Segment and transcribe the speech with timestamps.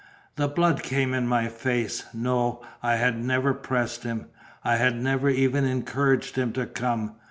[0.35, 2.05] The blood came in my face.
[2.11, 4.29] No; I had never pressed him;
[4.63, 7.17] I had never even encouraged him to come.